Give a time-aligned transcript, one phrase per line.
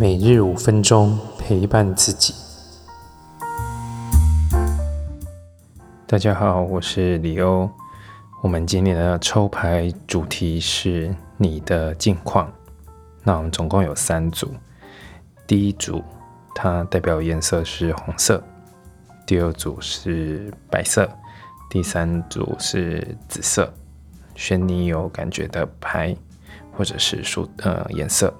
[0.00, 2.34] 每日五分钟陪伴自己。
[6.06, 7.68] 大家好，我是李欧。
[8.40, 12.50] 我们今天的抽牌主题是你的近况。
[13.22, 14.54] 那我们总共有三组。
[15.46, 16.02] 第一组
[16.54, 18.42] 它代表颜色是红色，
[19.26, 21.06] 第二组是白色，
[21.68, 23.70] 第三组是紫色。
[24.34, 26.16] 选你有感觉的牌，
[26.72, 28.32] 或者是数呃颜色。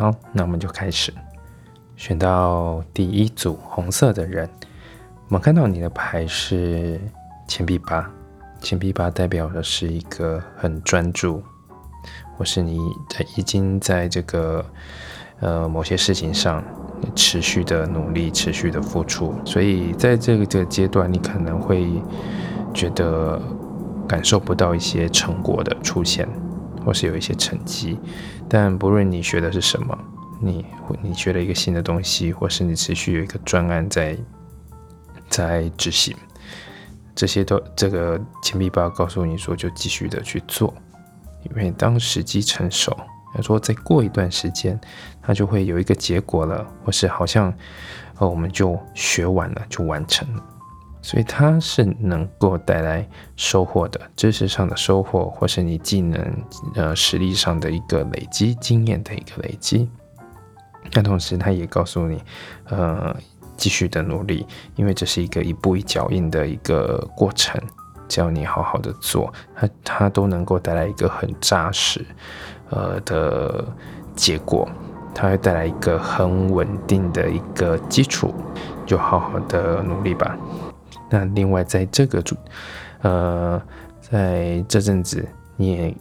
[0.00, 1.12] 好，那我们就开始
[1.94, 4.48] 选到第一组红色的人。
[5.28, 6.98] 我们看到你的牌是
[7.46, 8.10] 钱币八，
[8.62, 11.42] 钱币八代表的是一个很专注，
[12.34, 12.78] 或是你
[13.10, 14.64] 在已经在这个
[15.40, 16.64] 呃某些事情上
[17.14, 21.86] 持续的努力、持续的付出，所以在这个阶段，你可能会
[22.72, 23.38] 觉得
[24.08, 26.26] 感受不到一些成果的出现。
[26.84, 27.98] 或是有一些成绩，
[28.48, 29.98] 但不论你学的是什么，
[30.40, 30.64] 你
[31.02, 34.16] 你学了一个新的东西，或是你持续有一个专案在
[35.28, 36.16] 在执行，
[37.14, 40.74] 这些都这个钱币八告诉你说，就继续的去做，
[41.44, 42.96] 因为当时机成熟，
[43.36, 44.80] 要说再过一段时间，
[45.22, 47.52] 它就会有一个结果了，或是好像
[48.18, 50.42] 呃我们就学完了，就完成了。
[51.02, 53.06] 所以它是能够带来
[53.36, 59.88] 收获的，知识上的收获，或是你技能、呃实力上的一个累积，经验的一个累积。
[60.92, 62.22] 那同时，它也告诉你，
[62.64, 63.14] 呃，
[63.56, 67.60] 继续的努力，因为这是一个一步一脚印的一个过程。
[68.08, 72.04] 只要你好好的做，它它都能够带来一个很扎实，
[72.70, 73.64] 呃的
[74.16, 74.68] 结果。
[75.14, 78.32] 它会带来一个很稳定的一个基础，
[78.86, 80.36] 就好好的努力吧。
[81.10, 82.36] 那另外，在这个主，
[83.02, 83.60] 呃，
[84.00, 85.96] 在这阵子，你也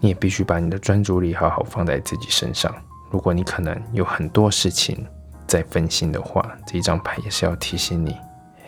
[0.00, 2.74] 你也必须把你的专注力好好放在自己身上。
[3.10, 5.06] 如果你可能有很多事情
[5.46, 8.16] 在分心的话，这一张牌也是要提醒你，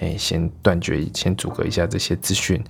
[0.01, 2.63] 哎，先断绝，先阻隔一下这些资讯，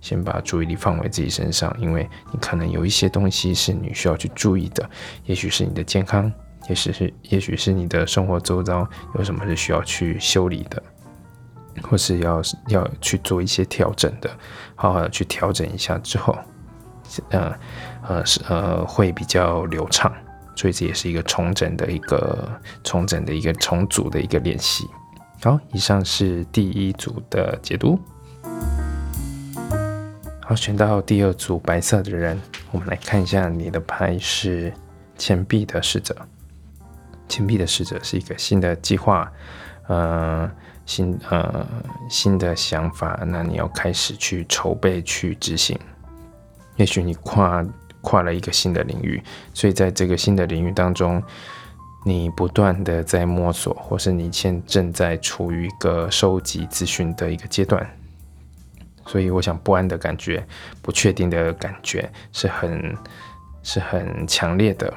[0.00, 4.88] 先把注意力放回自己身上，因为你可能有一些东西是你需要去注意的，
[5.26, 6.32] 也许是你的健康，
[6.68, 10.82] 也许是也许是你的生活周遭有什么是需要去修理的。
[11.82, 14.30] 或是要要去做一些调整的，
[14.74, 16.36] 好好的去调整一下之后，
[17.30, 17.54] 呃
[18.06, 20.12] 呃是呃会比较流畅，
[20.54, 22.48] 所以这也是一个重整的一个
[22.84, 24.86] 重整的一个重组的一个练习。
[25.42, 27.98] 好，以上是第一组的解读。
[30.42, 32.40] 好，选到第二组白色的人，
[32.70, 34.72] 我们来看一下你的牌是
[35.16, 36.16] 钱币的使者。
[37.28, 39.30] 钱币的使者是一个新的计划，
[39.86, 40.50] 呃。
[40.88, 41.66] 新呃
[42.08, 45.78] 新的想法，那你要开始去筹备去执行。
[46.76, 47.62] 也许你跨
[48.00, 49.22] 跨了一个新的领域，
[49.52, 51.22] 所以在这个新的领域当中，
[52.06, 57.86] 你不断的在摸索，或是你现正在处于一个收集资讯的一个阶段。
[59.04, 60.42] 所以我想不安的感觉、
[60.80, 62.96] 不确定的感觉是很
[63.62, 64.90] 是很强烈的。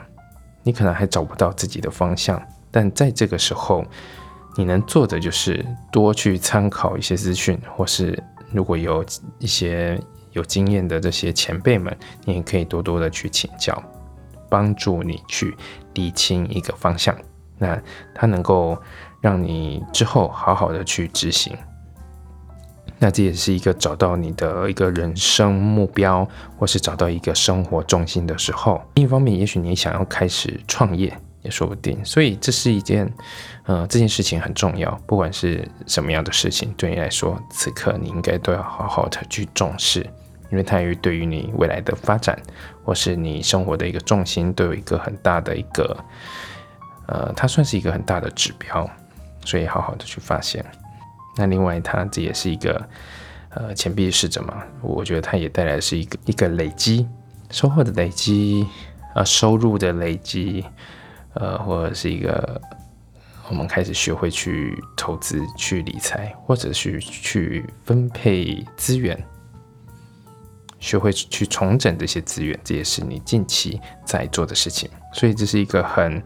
[0.63, 2.41] 你可能还找不到自己的方向，
[2.72, 3.84] 但在这个时候。
[4.58, 9.04] 你能做的就是多去参考一些资讯，或是如果有
[9.40, 10.00] 一些
[10.32, 11.96] 有经验的这些前辈们，
[12.26, 13.82] 你也可以多多的去请教，
[14.50, 15.56] 帮助你去
[15.94, 17.16] 理清一个方向。
[17.58, 17.82] 那
[18.14, 18.78] 它能够
[19.22, 21.56] 让你之后好好的去执行。
[22.98, 28.82] 那这也是一个找到你的一个人生目标，或是找到一个生活重心的时候。
[28.96, 31.18] 另一方面，也许你想要开始创业。
[31.44, 33.12] 也说不定，所以这是一件，
[33.66, 34.91] 呃，这件事情很重要。
[35.07, 40.02] 不管是什么样的事情，对你来说，此刻你应该都要好好的去重视，
[40.52, 42.40] 因为它与对于你未来的发展，
[42.85, 45.97] 或是你生活的一个重心，都有一个很大的一个，
[47.07, 48.88] 呃，它算是一个很大的指标，
[49.44, 50.63] 所以好好的去发现。
[51.38, 52.87] 那另外，它这也是一个，
[53.49, 57.08] 呃，钱币使者嘛，我觉得它也带来是一个一个累积
[57.49, 58.67] 收获的累积，
[59.16, 60.64] 啊，收入的累积。
[61.34, 62.62] 呃，或者是一个，
[63.50, 69.18] 我们开始学会去投资、去理财，或者是去分配资源，
[70.80, 74.90] 学会去重整这些资源，这也是你近期在做的事情。
[75.14, 76.24] 所以这是一个很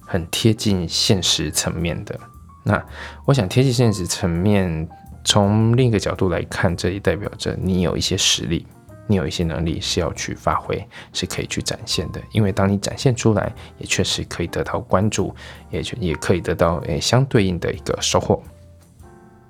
[0.00, 2.18] 很贴近现实层面的。
[2.64, 2.82] 那
[3.24, 4.88] 我想贴近现实层面，
[5.24, 8.66] 从另一个角度来看，这也代表着你有一些实力。
[9.08, 12.20] 你有一些能力是要去发挥，是可以去展现的。
[12.30, 15.34] 因为当你展现出来，也确实可以得到关注，
[15.70, 18.40] 也也可以得到诶相对应的一个收获。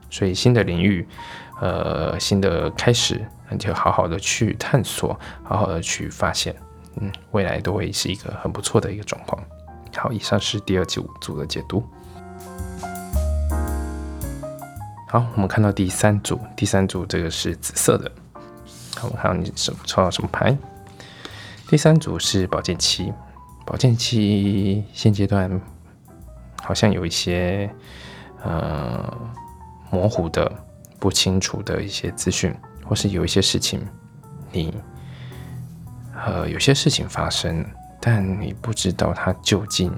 [0.09, 1.07] 所以新的领域，
[1.61, 3.21] 呃，新的开始，
[3.51, 6.55] 那就好好的去探索，好好的去发现，
[7.01, 9.43] 嗯，未来都会是一个很不错的一个状况。
[9.97, 11.85] 好，以上是第二组组的解读。
[15.09, 18.11] 好，我们看到第三组，第三组这个是紫色的。
[18.99, 20.57] 好，看你什抽到什么牌？
[21.69, 23.13] 第三组是宝剑七，
[23.65, 25.49] 宝剑七现阶段
[26.61, 27.71] 好像有一些
[28.43, 29.17] 呃
[29.89, 30.51] 模糊的、
[30.99, 32.53] 不清楚的一些资讯，
[32.85, 33.87] 或是有一些事情，
[34.51, 34.75] 你
[36.27, 37.65] 呃有些事情发生，
[38.01, 39.97] 但你不知道它究竟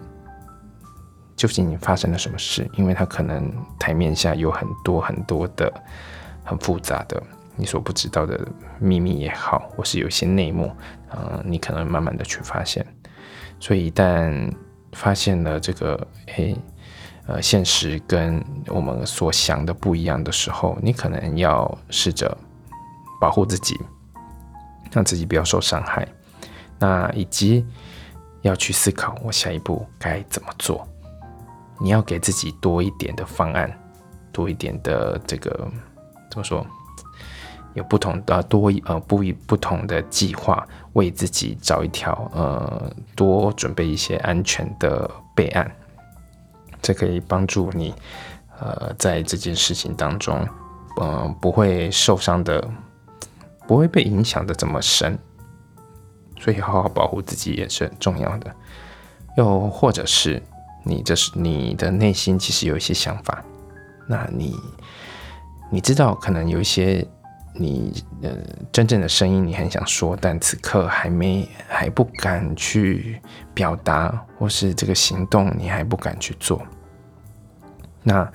[1.36, 5.72] 究竟发生了什么事，因为它可能台面下有很多很多的
[6.44, 7.22] 很复杂的。
[7.56, 8.40] 你所不知道的
[8.78, 10.72] 秘密也好，或是有一些内幕，
[11.10, 12.86] 嗯，你可能慢慢的去发现。
[13.58, 14.52] 所以一旦
[14.92, 16.56] 发现了这个，诶，
[17.26, 22.36] 呃，现实跟我们所想的不一样的时候，你可能要试着
[23.20, 23.78] 保护自己，
[24.90, 26.08] 让自己不要受伤害。
[26.78, 27.66] 那以及
[28.40, 30.88] 要去思考我下一步该怎么做。
[31.78, 33.70] 你要给自己多一点的方案，
[34.32, 35.50] 多一点的这个
[36.30, 36.66] 怎么说？
[37.74, 45.70] 有不同的多呃不一不同的计划，为自己找一条呃多准备一些安全的备案，
[46.82, 47.94] 这可以帮助你
[48.58, 50.44] 呃在这件事情当中，
[51.00, 52.68] 嗯不会受伤的，
[53.68, 55.16] 不会被影响的这么深，
[56.40, 58.52] 所以好好保护自己也是很重要的。
[59.36, 60.42] 又或者是
[60.82, 63.44] 你这是你的内心其实有一些想法，
[64.08, 64.56] 那你
[65.70, 67.06] 你知道可能有一些。
[67.52, 67.92] 你
[68.22, 68.30] 呃，
[68.72, 73.20] 真正的声音你很想说，但此刻还没还不敢去
[73.52, 76.62] 表达，或是这个行动你还不敢去做，
[78.02, 78.26] 那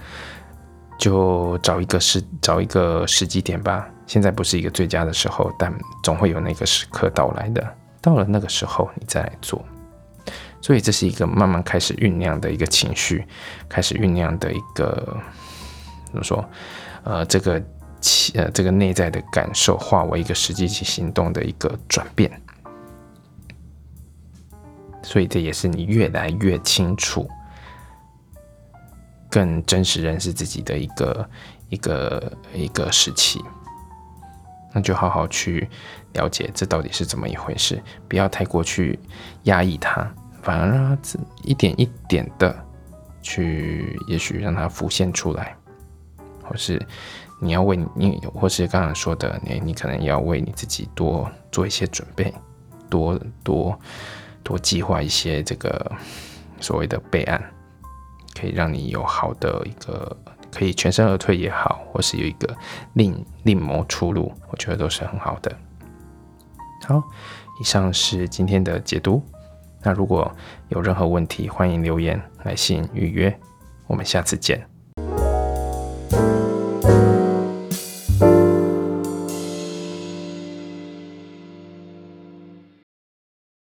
[1.00, 3.88] 就找一个时找一个时机点吧。
[4.06, 5.74] 现在不是一个最佳的时候，但
[6.04, 7.76] 总会有那个时刻到来的。
[8.02, 9.64] 到了那个时候，你再来做。
[10.62, 13.26] 所以这是一个慢慢开始酝酿的一个情绪，
[13.70, 15.18] 开始酝酿的一个
[16.08, 16.48] 怎么说？
[17.04, 17.64] 呃，这个。
[18.36, 22.30] 呃，这个内在的感受化为一个实际去行动的一个转变，
[25.01, 27.27] 所以这也是你越来越清楚、
[29.30, 31.30] 更真实认识自己的一个
[31.69, 33.44] 一个一个时期。
[34.74, 35.68] 那就好好去
[36.13, 39.00] 了解这到底是怎么一回事，不要太过去
[39.44, 40.07] 压抑它，
[40.44, 42.56] 反而让它一点一点的
[43.21, 45.56] 去，也许让它浮现出来，
[46.44, 46.80] 或是。
[47.45, 52.33] 你要为你，或是刚刚说的，你你可能要为你自己多做一些准备，
[52.89, 53.80] 多多
[54.42, 55.92] 多计划一些这个
[56.59, 57.39] 所谓的备案，
[58.33, 60.18] 可以让你有好的一个
[60.51, 62.57] 可以全身而退也好，或是有一个
[62.94, 65.56] 另另谋出路，我觉得都是很好的。
[66.88, 67.03] 好，
[67.62, 69.21] 以上是今天的解读。
[69.83, 70.36] 那如果
[70.69, 73.39] 有任何问题，欢迎留言、来信预约。
[73.86, 74.68] 我们下次见。